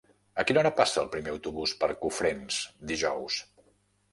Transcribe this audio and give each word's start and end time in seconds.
A 0.43 0.43
quina 0.51 0.61
hora 0.61 0.71
passa 0.79 0.97
el 1.01 1.11
primer 1.15 1.31
autobús 1.33 1.75
per 1.83 1.91
Cofrents 2.07 2.59
dijous? 2.93 3.39